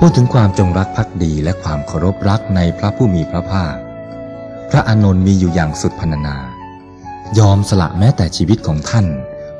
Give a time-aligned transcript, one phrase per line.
[0.00, 3.74] พูดถึงความจงรักภักดีและความเคารพรักในพระผู้มีพระภาค
[4.70, 6.36] พระอานนท์มีอยู่อย่างสุดพรรณนา
[7.38, 9.06] ยอมสละแม้แต่ชีวิตของท่าน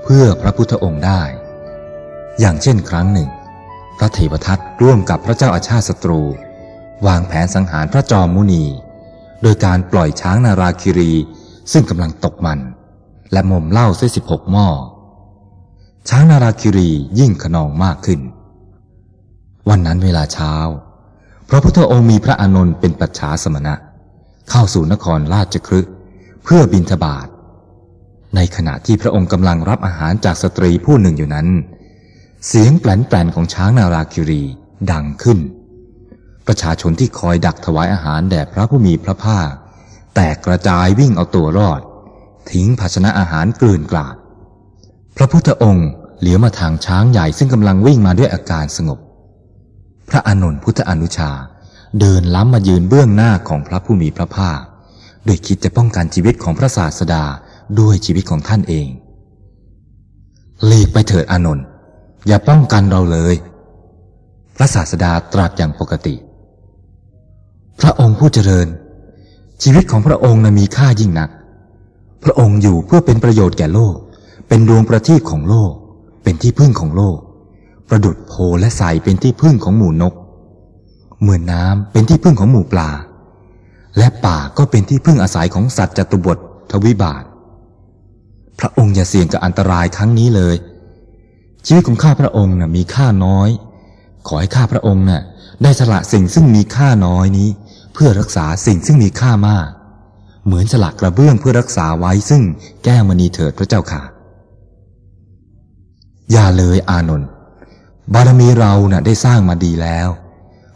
[0.03, 1.23] เพื่อพระพุทธองค์ได้
[2.41, 3.31] อย่างเช่นครั้งหนึ่ง
[3.98, 6.23] พระเทวทัตร่วมกับพระเจ้าอาชาติศัตรู
[7.07, 8.64] วางแผนสังหารพระจอมมุนี
[9.42, 11.12] โดยการปล่อยช้างนาราคิรี
[11.73, 12.59] ซึ่งกำลังตกมัน
[13.33, 14.69] และมมเหล้าเส้สิบหกหม้อ
[16.09, 18.20] ช้างนาราคิรียิ่งขนองมากขึ้น
[19.70, 20.55] วันนั้นเวลาเช้า
[21.48, 23.75] พระพุทธองค์มีพระอานนท์เป็นปัจฉาสมณะ
[24.50, 25.89] เข้าสู่นครราชครึก
[26.45, 27.27] เพื่อบินทบาท
[28.36, 31.48] ในขณะที่พระองค์กำลังรับอาหารจากสตรีผู้หนึ่งอยู่นั้น
[32.47, 34.42] เสียงแปลนๆของช้างนาราคิรี
[34.91, 35.39] ดังขึ้น
[36.47, 39.51] ประชาชนที่คอยดักถวายอาหารแด่พระผู้มีพระภาค
[40.14, 41.80] แตกกระจายวิ่งเอาตัวรอด
[42.51, 44.17] ทิ้งภาชนะอาหารกลืนกลาด
[45.17, 45.89] พระพุทธองค์
[46.20, 48.98] เหลียวมาทางช้างใหญ่ซึ่งกำลังวิ่งมาด้วยอาการสงบ
[50.17, 51.31] ระอานนท์พุทธอนุชา
[52.00, 54.61] เดินล้ำมายืนเบื้องหน้าของพระผู้มีพระภาค
[55.25, 57.25] โดยคิดจะป้องกันชีวิตของพระศาสดา
[57.81, 58.89] ด้วยชีวิตของท่านเอง
[60.64, 61.64] หลีกไปเถิดอานนท์
[62.27, 63.35] อย่าป้องกันเราเลย
[64.57, 66.14] พระศาสดาตรัสอย่างปกติ
[67.80, 68.68] พระองค์ผู้เจริญ
[69.62, 71.30] ชีวิตของพระองค์นะมีค่ายิ่งนัก
[72.24, 73.96] พระองค์อยู่เพื่อเป็นประโยชน์แก่โลก
[74.48, 75.73] เป็นดวงประทีปของโลก
[76.23, 77.18] เป็นที่พึ่งของโลก
[77.89, 80.14] ประดุดโพและใสเป็นที่พึ่งของหมู่นก
[81.20, 82.91] เหมือนน้ำเป็นที่พึ่งของหมู่ปลา
[83.98, 86.39] และป่าก็เป็นที่พึ่งอาศัยของสัตว์จตุบท
[86.70, 87.23] ทวิบาท
[88.58, 90.57] พระองค์อย่าเสี่ยงกับอันตรายครั้งนี้เลย
[91.67, 93.48] ชีวิตของข้าพระองค์น่ะมีค่าน้อย
[94.27, 95.23] ขอให้ข้าพระองค์น่ะ
[95.63, 97.48] ได้สละสิ่งซึ่งมีค่าน้อยนี้
[97.95, 99.68] เพื่อรักษาสิ่งซึ่งมีค่ามาก
[100.45, 102.42] เหมือนสลักกระเบื้องเพื่อรักษาไว้ซึ่ง
[102.85, 104.03] แก้วมณีเถิดพระเจ้าค่ะ
[106.33, 107.29] อย่าเลยอานนท์
[108.14, 110.08] บารมีเราน่ะได้สร้างมาดีแล้ว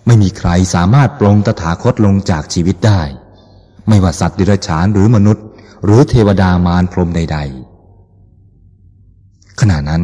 [0.07, 3.03] ไม่มีใครสามารถปลงตถาคตลงจากชีวิตได้
[3.89, 5.45] ไม่ว่าสัตว์ดิรัจฉานหรือมนุษย์
[5.85, 7.39] หรือเทวดามารพรมใด
[8.69, 10.03] ๆ ขณะนั้น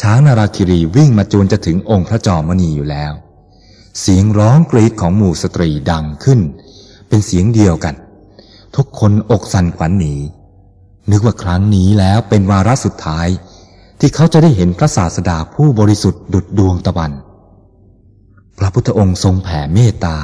[0.00, 3.12] ช้างนาราคิรีวิ่งมาจูนจะถึงองค์พระจอมณีอยู่แล้ว
[4.00, 6.40] เสียงร้องกรีดของหมู่สตรีดังขึ้น
[7.08, 7.94] เป็นเสียงเดียวกัน
[8.76, 10.14] ทุกคนอกสั่นขวัญหนี
[11.10, 13.28] นึกว่าครั้งนี้แล้วเป็นวาระสุดท้าย
[14.00, 17.12] ที่เขาจะได้เห็นพระศาสดาผู้บริสุทธิ์ดุจดวงตะวัน
[18.58, 20.18] พระพุทธองค์ทรงแผ่เมตตา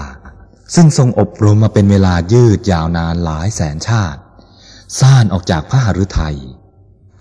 [0.75, 4.21] ซึ่งทรงอบรมมาเป็นเวลายืดยาวนานหลายแสนชาติ
[4.99, 6.37] ซ่านออกจากพระหฤทัย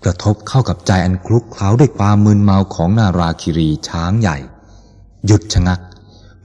[0.04, 4.36] กระทบเข้ากับใจอันคลุกเคล้าด้วยความมึนเมาของนาราคิรีช้างใหญ่
[5.26, 5.80] หยุดชะงัก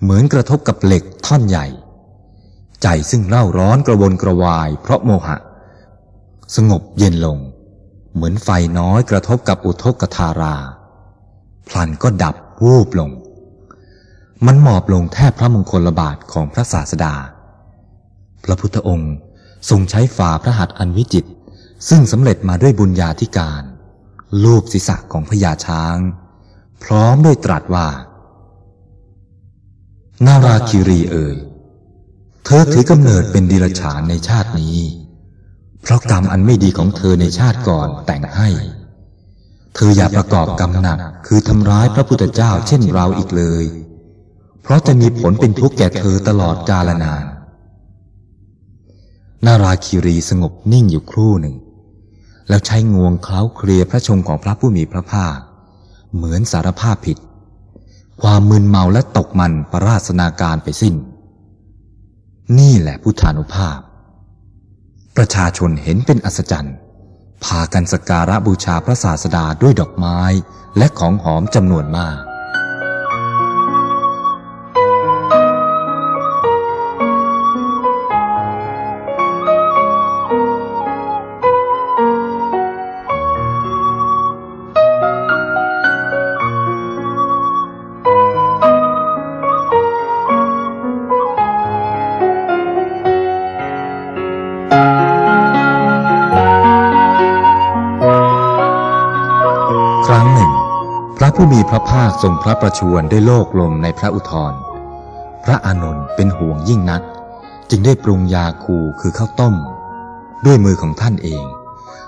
[0.02, 1.68] เหมือนกระทบกับเหล็กท่อนใหญ่
[2.84, 5.38] ใจซึ่งเล่าร้อนกระวนกระวายเพราะโมหะ
[6.56, 7.38] สงบเย็นลง
[8.14, 8.50] เหมือนไฟ
[8.80, 10.56] น้อยกระทบกับอุทกทารา
[11.68, 13.12] พลันก็ดับวูบลง
[14.46, 17.16] มันหมอบลงแทบพระมงคลบาทของพระศาสดา
[18.44, 19.14] พระพุทธองค์
[19.70, 21.26] ทรงใช้ฝ่าพระหัตถ์อันวิจิต
[21.90, 23.64] ซึ่งสำเร็จมาด้วยบุญญาธิการ
[24.44, 25.98] ลูบศีรษะของพญาช้าง
[26.84, 27.88] พร้อมด้วยตรัสว่า
[30.26, 31.38] นาราคิรีเอ่ย
[32.46, 34.78] เธอถือกำเนิดเป็นดิรฉานในชาตินี้
[35.82, 38.50] เพราะกรรมอันไม่ดีของเธอในชาติก่อนแต่งให้
[39.76, 40.98] เธออย่าประกอบกรรมหนัก
[41.28, 43.66] คือทำร้ายพระพุทธเจ้าเช่นเราอีกเลย
[44.64, 47.24] เพราะจะมีผลเป็นทุกข์แก่เธอตลอดกาลนาน
[49.46, 51.56] นาราคิรีสงบนิ่งอยู่ครู่หนึ่ง
[52.50, 55.38] แล้วใช้งวงเคล้าเคลียพระชงของพระผู้มีพระภาค
[56.16, 57.18] เหมือนสารภาพผิด
[58.22, 60.96] ความมึนเมาและตกมันประราชนาการไปสิ้น
[62.60, 63.80] นี่แหละพุทธานุภาพ
[65.24, 66.76] ประชาชนเห็นเป็นอัศจรรย์
[67.46, 70.20] พากันสกการะบูชาพระศาสดาด้วยดอกไม้
[70.78, 72.18] และของหอมจำนวนมาก
[101.42, 104.54] ผู้มีพระภาคทรงพระประชวรด้วยโลกลมในพระอุทธร
[105.44, 107.02] พระอานนท์เป็นห่วงยิ่งนัก
[107.70, 109.56] จึงได้ปรุงยาคูคือข้าวต้ม
[110.46, 111.44] ด้วยมือของท่านเอง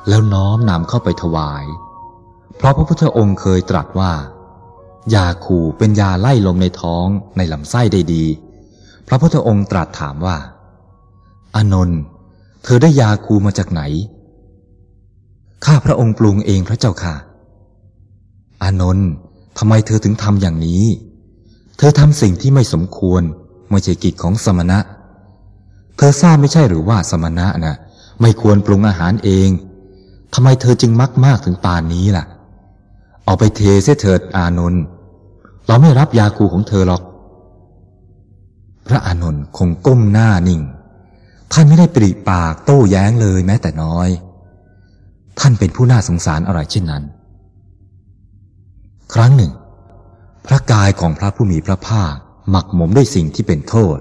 [0.08, 1.66] แล้วน้อมนำเข้าไปถวาย
[2.58, 4.12] เพราะพระพุทธองค์เคยตรัสว่า
[5.16, 7.06] ยาคูเป็นยาไล่ลมในท้อง
[7.38, 8.26] ในลำไส้ได้ดี
[9.08, 10.38] พระพุทธองค์ตรัสถามว่า
[11.56, 12.02] อานนท์
[12.64, 13.82] เธอได้ยาคูมาจากไหน
[15.66, 17.16] ข้าพระองค์ปรุงเองพระเจ้าค่ะ
[18.64, 19.10] อานนท์
[19.58, 20.84] ทำไมเธอถึงทำอย่างนี้
[21.78, 23.22] เธอทำสิ่งที่ไม่สมควร
[23.70, 24.80] ไม่ใช่กิจของสมณะ
[25.98, 27.76] เธอทราบไม่ใช่หรือว่าสมณะนะ่ะ
[28.22, 29.50] ไม่ควรปรุงอาหารเอง
[30.34, 32.26] ทำไมเธอจึงมักมากถึงป่านนี้ล่ะ
[33.26, 34.84] เอาไปเทเสเถิดอานนท์
[35.68, 37.02] เราไม่รับยาคูของเธอหรอก
[38.88, 40.62] พระอานนท์คงก้มหน้านิ่ง
[41.54, 44.10] ท่านไม่ได้ปริปากโต้แย้งเลยแม้แต่น้อย
[45.40, 47.04] ท่านเป็นผู้น่าสงสารอะไรเช่นนั้น
[49.16, 49.52] ครั้งหนึ่ง
[50.48, 52.14] พระกายของพระผู้มีพระภาค
[52.50, 53.98] หมักหมมด้วยสิ่งที่เป็นโทษ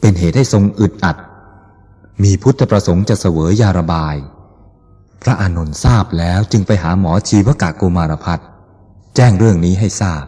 [0.00, 1.16] เป็นเหตุให้ทรงอึดอัด
[2.22, 4.16] มีพุทธประสงค์จะเสวยยาระบาย
[5.22, 8.38] พระอานนท์ทราบแล้วจึงไปหาหมอชีวกะโกมารพัฒ
[9.16, 10.24] แจ้งเรื่องนี้ให้ทราบ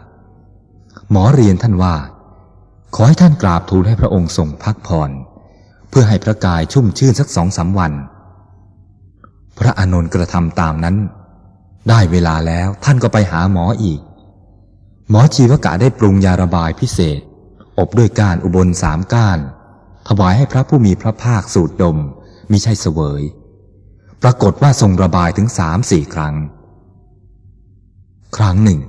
[1.11, 1.97] หมอเรียนท่านว่า
[2.95, 5.11] ขอให้ท่านกราบทูลให้พระองค์ทรงพักผ่อน
[5.89, 7.93] เพื่อให้พระกายชุ่มชื่นสักสองสาวัน
[9.59, 10.97] พระอานนท์กระทำตามนั้น
[11.89, 14.01] ได้เวลาแล้วท่านก็ไปหาหมออีก
[15.11, 17.21] หมอชีวกะได้ปรุงยาระบายพิเศษ
[17.79, 19.39] อบด้วยการอุบลสามก้าน
[20.09, 21.97] ถวายให้พระผู้มีพระภาคสูดดม
[22.51, 23.23] มิใช่เสวย
[24.23, 26.35] ปรากฏว่าทรงระบายถึงสามสี่ครั้ง
[28.37, 28.81] ครั้งหนึ่ง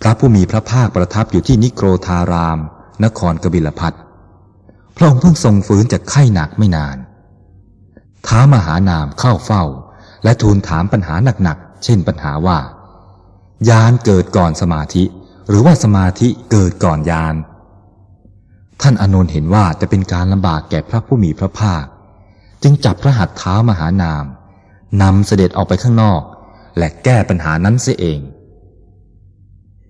[0.00, 2.58] พระผู้มีพระภาคประทับอยู่ที่นิโครธาราม
[3.04, 3.92] นครกบิลพัท
[4.96, 6.96] พระองค์เพิ่งทรงฟื้นจากไข้หนักไม่นาน
[8.26, 9.64] ท้ามหานามเข้าเฝ้า
[10.24, 12.58] และทูลถามปัญหาหนัก เช่นปัญหาว่า
[13.68, 15.04] ยานเกิดก่อนสมาธิ
[15.48, 17.34] หรือว่าสมาธิเกิดก่อนยาน
[18.80, 21.84] ท่านอนนท์เห็นว่าจะเป็นการลำบากแก่พระผู้มีพระภาค
[22.62, 24.24] จึงจับพระหัตถ์เท้ามหานาม
[25.02, 26.22] นำเสด็จออกไปข้างนอก
[26.78, 28.20] และแก้ปัญหานั้นเสียเอง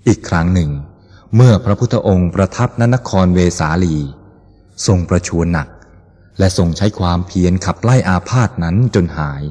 [0.06, 0.70] อีกครั้งหนึ่ง
[1.34, 3.96] เมื่อพระพุทธองค์ประทับณนครเวสาลี
[4.86, 5.68] ทรงประชวรหนัก
[6.38, 9.42] และทรงใช้ความเพียรขับไล่อาพาธนั้นจนหาย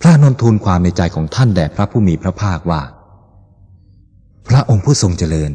[0.00, 2.82] พระนนทูลความในใจของท่านแด่พระผู้มีพระภาคว่า
[4.48, 5.50] พระองค์ผู้ทรงเจริญ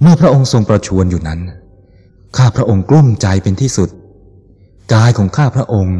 [0.00, 1.40] เมื่อพระองค์ทรงประชวรอยู่นั้น
[2.36, 3.88] ข้าพระองค์กลุ้มใจเป็นที่สุด
[4.94, 5.96] กายของข้าพระองค์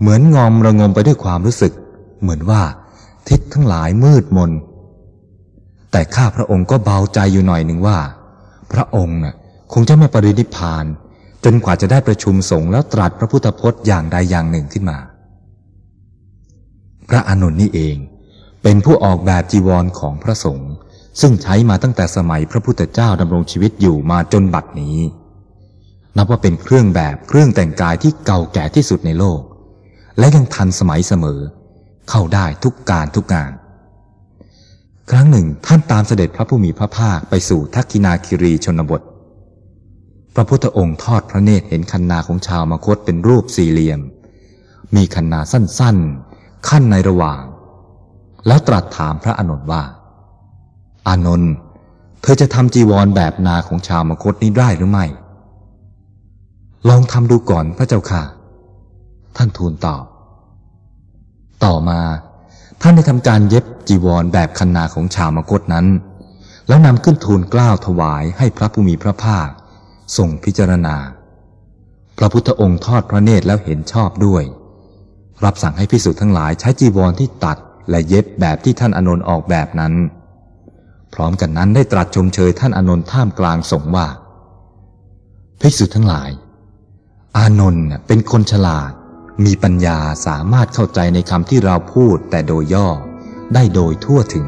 [0.00, 1.72] เหมือนงอมระงมไปด้วยความรู้สึก
[2.22, 2.62] เหมือนว่า
[3.28, 4.50] ทิศทั้งหลายมืดมน
[5.92, 7.98] แต่ข้าพระองค์ก็เบาใจอยู่หน่อยหนึ่งว่า
[8.72, 9.18] พระองค์
[9.72, 10.84] คงจะไม่ปรินิพาน
[11.44, 14.98] จนกว่าจะได้ประชุมสงฆ์แล้วตรัสพระพุทธพจน์อย่างใดอย่างหนึ่งขึ้นมา
[17.08, 17.96] พระอนุนนี่เอง
[18.62, 20.72] เป็นผู้ออกแบบจีวรของพระสงฆ์
[21.20, 24.98] ซึ่งใช้มาตั้งแต่สมัยพระพุทธเจ้าดำรงชีวิตอยู่มาจนบัดนี้
[26.16, 29.40] นับว่าเป็นเครื่องแบบเครื่องแต่งกายที่เก่าแก่ที่สุดในโลก
[30.18, 31.40] และยังทันสมัยเสมอ
[32.10, 33.52] เข้าได้ทุกการทุกงาน
[35.10, 39.02] ครั้งหนึ่งท่านตามเสด็จพระผู้มีพระภาคไปสู่ทักกินาคิรีชนบท
[40.34, 44.00] พระพุทธองค์ทอดพระเนตรเห็นคันนาของชาวมคตเป็นรูปสี่เหลี่ยม
[44.96, 46.23] มีคันนาสั้นๆ
[46.68, 47.42] ขั้นในระหว่าง
[48.46, 49.82] แล้วตรัสถามพระอานนท์ว่า
[51.08, 51.52] อานนท์
[52.22, 55.06] เธอจะทำจีวรแบบนาของชาวมคตนี้ได้หรือไม่
[56.88, 58.22] ลองทำดูก่อนพระเจ้าค่ะ
[59.36, 60.04] ท่านทูลตอบ
[61.64, 62.00] ต่อมา
[62.80, 65.86] ท่านได้ทำการเย็บจีวรแบบคันนาของชาวมคตนั้น
[66.68, 69.48] แล้วนำขึ้นทูลกล้าวถวายให้พระผู้มีพระภาค
[70.16, 70.96] ทรงพิจารณา
[72.18, 74.44] พระพุทธองค์ทอดพระเนตรแล้วเห็นชอบด้วย
[75.44, 77.58] รับสั่งให้พิสุทั้งหลายใช้จีวรที่ตัด
[77.90, 79.94] และเย็บแบบที่ท่านอนนท์ออกแบบนั้น
[81.14, 84.06] พร้อมกันนั้นได้ตรัสชมเชยท่านอนนท์ท่ามกลางสงว่า
[85.60, 86.30] พิสุทั้งหลาย
[87.36, 88.92] อานนท์เป็นคนฉลาด
[89.44, 92.88] มีปัญญาสามารถเข้าใจในคำที่เราพูดแต่โดยย่อ
[93.54, 94.46] ได้โดยทั่วถึง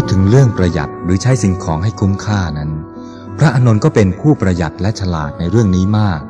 [0.00, 2.70] พูดถึงเรื่องประหยัดหรือใช้สิ่งของให้คุ้มค่านั้น
[3.38, 6.20] พระอนนท์ก็เป็นผู้ประหยัดและฉลาดในเรื่องนี้มาก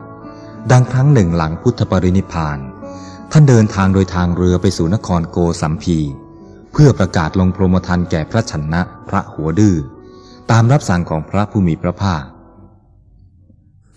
[0.71, 2.59] ดังครั้งหนึ่งหลังพุทธปรินิพาน
[3.33, 5.99] ท่านเดินทางโดยทางเรือไปสู่นครโกสัมพี
[6.73, 9.77] เพื่อประกาศลงโปรโมทันแก่พระชนะพระหัวดื้อ
[10.51, 12.25] ตามรับสั่งของพระผู้มีพระภาค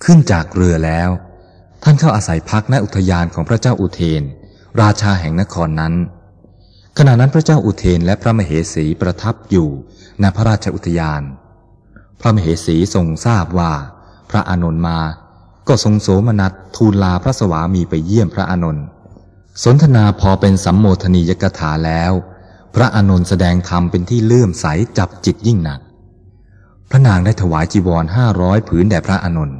[0.03, 1.09] ขึ้นจากเรือแล้ว
[1.83, 4.23] ท่านเข้าอาศัยพักณอุทยานของพระเจ้าอุเทน
[4.81, 5.95] ราชาแห่งนครนั้น
[7.03, 9.69] ขณะนั้นพระเจ้าอุเทนและพระมเหสีประทับอยู่
[10.21, 11.21] ณพระราชอุทยาน
[12.21, 13.71] พระมเหสีทรงทราบว่า
[14.29, 14.99] พระอานนท์มา
[15.67, 18.85] ก็ก็ทรงโสมนัสทูลลาพระสวามีไปเยี่ยมพระอานนท์
[19.63, 22.11] สนทนาพอเป็นสัมโมทนียกถาแล้ว
[22.75, 24.65] พระอานนท์แสดงธรรมเป็นที่เลื่อมใส
[24.97, 25.79] จับจิตยิ่งหนัก
[26.89, 29.57] พระนางได้ถวายจีวรห้าร้อยผืนแด่พระอานนท์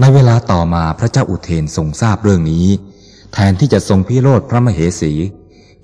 [0.00, 2.66] ในเวลาต่อมาพระเจ้าอุเทนทรงทราบเรื่องนี้
[3.32, 5.14] แทนที่จะทรงพิโรธพระมเหสี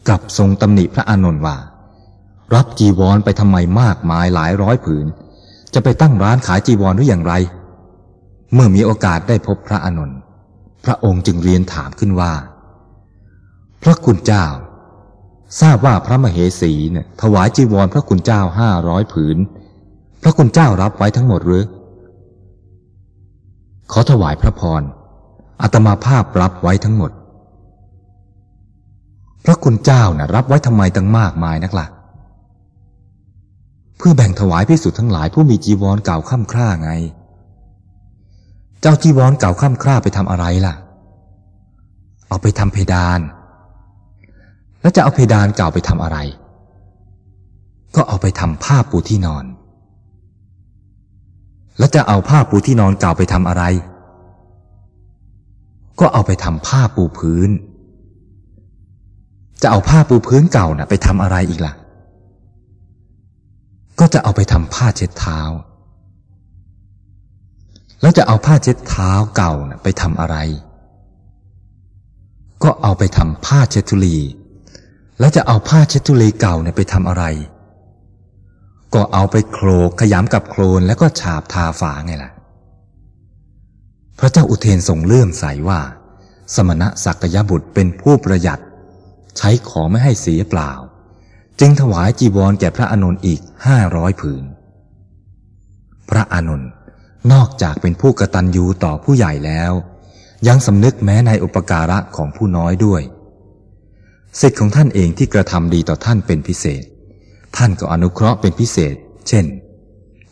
[0.08, 1.56] กลับทรงตำหนิพระอานนท์ว่า
[2.54, 5.06] รับจีวรไปทำไมมากมายหลายร้อยผืน
[5.74, 7.32] จะไปตั้งร้านขายจีวรหรืออย่างไร
[8.54, 10.18] เมื่อมีโอกาสได้พบพระอานนท์
[10.84, 12.32] พระองค์จึงเรียนถามขึ้นว่า
[13.82, 14.46] พระคุณเจ้า
[15.60, 19.36] ทราบว่าพระมเหสีเนี่ยถวายจีวรพระคุณเจ้าห้าร้อยผืน
[20.22, 21.64] พระคุณเจ้ารับไว้ทั้งหมดหรือ
[23.92, 24.82] ขอถวายพระพร
[25.62, 27.10] อาตมาภาพรับไว้ทั้งหมด
[29.46, 31.86] พระคุณเจ้านะ่ะรับไว้ทำไมตั้งมากมายนักละ่ะ
[33.98, 36.90] เพื่อแบ่งถวายพิสุทธ์ทั้งหลายผู้มีจีวรเก่าค่ำคร่าไง
[38.80, 40.74] เจ้าจีวรเก่าค่ำคร่าไปทำอะไรล่ะ
[42.28, 43.20] เอาไปทำเพดาน
[44.80, 46.18] แล้วจะเอาเพดานเก่าไปทำอะไร
[47.94, 49.44] ก็เอาไปทำผ้าปูที่นอน
[51.78, 53.62] แล้วจะเอาผ้าปูที่นอนเก่าไปทำอะไร
[56.00, 57.50] ก็เอาไปทำผ้าปูพื้น
[59.62, 61.74] จะเอาผ้าปูพื้นเก่านะ่ะ ไปทำอะไรอีกล่ะ
[64.00, 65.40] ก็จะเอาไปทำผ้าเช็ดเท้า
[68.02, 70.36] แล้วจะเอาผ้าเช็ดเท้าเก่านะ่ะ ไปทำอะไร
[72.62, 74.18] ก็เอาไปทำผ้าเช็ดทุลี
[75.18, 77.24] แล้วจะเอาผ้าเช็ดทุลีเก่าเนี่ยไปทำอะไร
[78.94, 82.30] ก็เอาไปโคลกขยำกับโคลนแล้วก็ฉาบทาฝาไงล่ะ
[84.18, 85.80] พระเจ้าอุเทนทรงเลื่อมใสว่า
[86.54, 88.60] สมณะสักยบุตรเป็นผู้ประหยัด
[89.38, 90.72] ใช้ของไม่ให้เสียเปล่า
[91.60, 94.44] จึงถวายจีวรแก่พระอานนท์อีกห้าร้อยผืน
[96.10, 96.70] พระอานนท์
[97.32, 99.72] นอกจากเป็นผู้กระตัญญูต่อผู้ใหญ่แล้ว
[100.48, 103.02] ยังสำนึกแม้ในอุปการะของผู้น้อยด้วย
[104.40, 106.84] สิทธิ์ของท่านเองที่กระทำดีต่อท่านเป็นพิเศษ
[107.56, 108.94] ท่านก็อนุเคราะห์เป็นพิเศษ
[109.28, 109.46] เช่น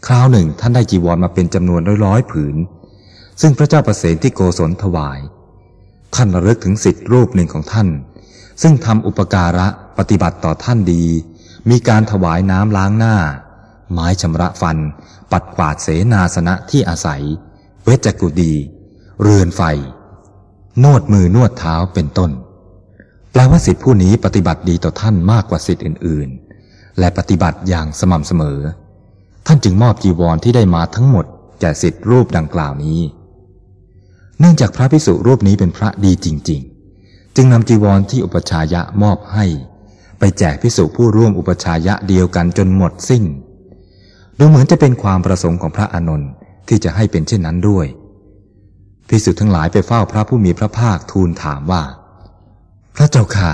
[0.06, 2.56] คราวหนึ่งท่านได้จีวรมาเป็นจำนวนร้อยๆผืน
[3.40, 5.18] ซึ่งพระเจ้าประเสนที่โกศลถวาย
[6.14, 7.88] ท่านระลึกถึงสิทธิรูปหนึ่งของท่าน
[8.62, 9.66] ซึ่งทำอุปการะ
[9.98, 11.04] ปฏิบัติต่อท่านดี
[11.70, 13.16] มีการถวายน้ำล้างหน้า
[13.92, 14.78] ไม้ชำระฟัน
[15.32, 17.22] ปัดกวาดเสนาสนะที่อาศัย
[17.84, 18.52] เวชกุดี
[19.22, 19.62] เรือนไฟ
[20.82, 22.30] นวดมือนวดเท้าเป็นต้น
[23.32, 26.28] แปลว่าสิทธิผู้นี้ปฏิบัติดีต่อท่านมากกว่าสิทธิอื่น
[26.64, 28.58] ๆ และปฏิบัติอย่างสม่ำเสมอ
[29.46, 31.24] ท่านจึงมอบจีวรที่ได้มาทั้งหมด
[31.60, 33.00] แก่สิทธิรูปดังกล่าวนี้
[34.38, 36.73] เนื่องจากพระพิสุรูปนี้เป็นพระดีจริง ๆ
[37.36, 39.46] จึงนำจีวรที่อุปชายะมอบให้
[40.18, 43.24] ไปแจกพิสุผู้ร่วมอุปชายะเดียวกันจนหมดสิ้น
[44.38, 46.30] ดูเหมือนจะเป็นความประสงค์ของพระอานนท์
[46.68, 47.86] ที่จะให้เป็นเช่นนั้นด้วย
[49.08, 51.82] พิสุทั้งหลายไปเฝ้าพระผู้มีพระภาคทูลถามว่า
[52.96, 53.52] พระเจ้าค่ะ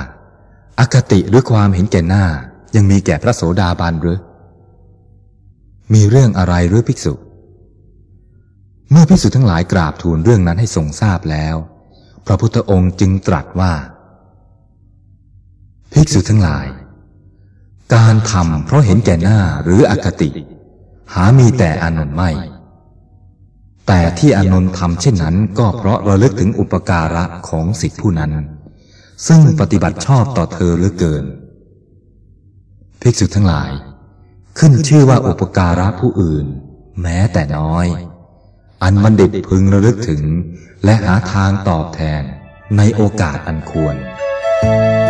[0.79, 2.25] อคติหรือความเห็นแก่หน้า
[2.77, 4.19] ยังมีแก่พระโสดาบันหรือ
[5.95, 7.15] มีเรื่องอะไรหรือภิกษุ
[8.91, 11.57] เมื่อภิกษุทั้งหลายกราบทูลเรื่องนั้นให้ทรงทราบแล้ว
[12.27, 13.73] พระพุทธองค์จึงตรัสว่า
[15.93, 16.67] ภิกษุทั้งหลาย
[17.95, 20.31] การทำเพราะเห็นแก่หน้าหรืออคติ
[21.15, 22.31] หามีแต่อานนท์ไม่
[23.87, 28.33] แต่ที่อานนท์ทำเช่นนั้นก็เพราะระลึกถึงอุปการะของสิทธิผู้นั้น
[29.27, 31.25] ซึ่งปฏิบัติชอบต่อเธอเหลือเกิน
[33.01, 33.71] ภิกษุทั้งหลาย
[34.59, 36.47] ขึ้นชื่อว่าอุปการะผู้อื่น
[37.03, 37.87] แม้แต่น้อย
[38.83, 40.23] อันบัณฑิตพึงระลึกถึง
[40.85, 42.23] และหาทางตอบแทน
[42.77, 43.97] ในโอกาสอันควร
[44.63, 45.10] Thank you.